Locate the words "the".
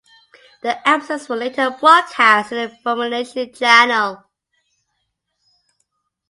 0.63-0.89, 2.57-2.75